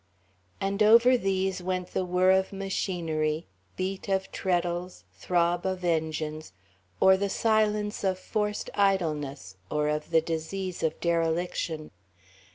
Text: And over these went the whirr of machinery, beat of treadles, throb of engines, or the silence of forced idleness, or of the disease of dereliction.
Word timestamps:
And 0.59 0.81
over 0.81 1.15
these 1.15 1.61
went 1.61 1.89
the 1.89 2.03
whirr 2.03 2.31
of 2.31 2.51
machinery, 2.51 3.45
beat 3.75 4.09
of 4.09 4.31
treadles, 4.31 5.03
throb 5.13 5.63
of 5.63 5.83
engines, 5.85 6.53
or 6.99 7.15
the 7.17 7.29
silence 7.29 8.03
of 8.03 8.17
forced 8.17 8.71
idleness, 8.73 9.57
or 9.69 9.89
of 9.89 10.09
the 10.09 10.21
disease 10.21 10.81
of 10.81 10.99
dereliction. 11.01 11.91